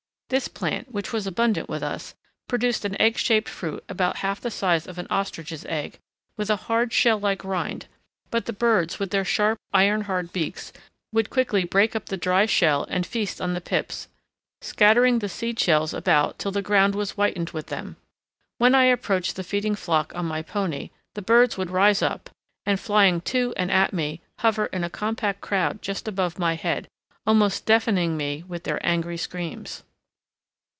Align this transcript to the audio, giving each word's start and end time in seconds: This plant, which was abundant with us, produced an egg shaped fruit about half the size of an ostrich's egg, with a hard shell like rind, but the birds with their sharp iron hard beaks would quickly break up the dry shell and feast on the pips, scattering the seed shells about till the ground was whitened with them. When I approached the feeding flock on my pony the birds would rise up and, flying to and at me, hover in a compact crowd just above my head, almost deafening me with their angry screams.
This 0.33 0.47
plant, 0.47 0.93
which 0.93 1.11
was 1.11 1.27
abundant 1.27 1.67
with 1.67 1.83
us, 1.83 2.15
produced 2.47 2.85
an 2.85 2.95
egg 3.01 3.17
shaped 3.17 3.49
fruit 3.49 3.83
about 3.89 4.15
half 4.23 4.39
the 4.39 4.49
size 4.49 4.87
of 4.87 4.97
an 4.97 5.05
ostrich's 5.09 5.65
egg, 5.65 5.99
with 6.37 6.49
a 6.49 6.55
hard 6.71 6.93
shell 6.93 7.19
like 7.19 7.43
rind, 7.43 7.87
but 8.29 8.45
the 8.45 8.53
birds 8.53 8.97
with 8.97 9.11
their 9.11 9.25
sharp 9.25 9.57
iron 9.73 10.03
hard 10.03 10.31
beaks 10.31 10.71
would 11.11 11.29
quickly 11.29 11.65
break 11.65 11.97
up 11.97 12.05
the 12.05 12.15
dry 12.15 12.45
shell 12.45 12.85
and 12.89 13.05
feast 13.05 13.41
on 13.41 13.53
the 13.53 13.59
pips, 13.59 14.07
scattering 14.61 15.19
the 15.19 15.27
seed 15.27 15.59
shells 15.59 15.93
about 15.93 16.39
till 16.39 16.53
the 16.53 16.61
ground 16.61 16.95
was 16.95 17.11
whitened 17.11 17.49
with 17.49 17.65
them. 17.67 17.97
When 18.57 18.73
I 18.73 18.85
approached 18.85 19.35
the 19.35 19.43
feeding 19.43 19.75
flock 19.75 20.15
on 20.15 20.25
my 20.27 20.41
pony 20.41 20.91
the 21.13 21.21
birds 21.21 21.57
would 21.57 21.69
rise 21.71 22.01
up 22.01 22.29
and, 22.65 22.79
flying 22.79 23.19
to 23.35 23.53
and 23.57 23.69
at 23.69 23.91
me, 23.91 24.21
hover 24.37 24.67
in 24.67 24.85
a 24.85 24.89
compact 24.89 25.41
crowd 25.41 25.81
just 25.81 26.07
above 26.07 26.39
my 26.39 26.55
head, 26.55 26.87
almost 27.27 27.65
deafening 27.65 28.15
me 28.15 28.45
with 28.47 28.63
their 28.63 28.79
angry 28.85 29.17
screams. 29.17 29.83